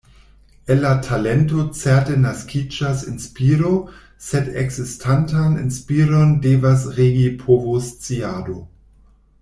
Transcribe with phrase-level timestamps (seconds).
[0.75, 3.73] El la talento certe naskiĝas inspiro,
[4.31, 8.59] sed ekzistantan inspiron devas regi povosciado.